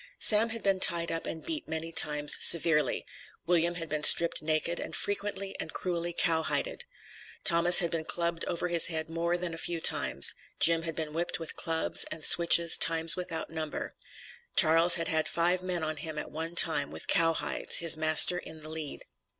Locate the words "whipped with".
11.13-11.55